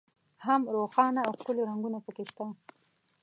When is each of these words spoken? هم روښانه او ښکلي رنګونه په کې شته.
هم 0.45 0.61
روښانه 0.75 1.21
او 1.27 1.33
ښکلي 1.39 1.63
رنګونه 1.69 1.97
په 2.05 2.11
کې 2.15 2.23
شته. 2.29 2.45